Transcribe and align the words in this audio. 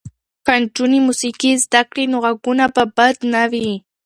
که 0.45 0.53
نجونې 0.61 0.99
موسیقي 1.07 1.51
زده 1.63 1.81
کړي 1.89 2.05
نو 2.11 2.17
غږونه 2.23 2.65
به 2.75 2.83
بد 2.97 3.15
نه 3.33 3.43
وي. 3.51 3.71